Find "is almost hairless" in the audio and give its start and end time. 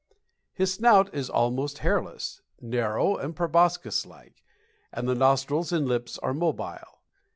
1.13-2.41